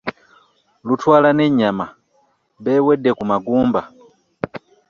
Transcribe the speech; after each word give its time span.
Lutwala 0.87 1.29
n'enyammma 1.33 1.87
b'ewedde 2.63 3.11
ku 3.17 3.23
magumba. 3.31 3.81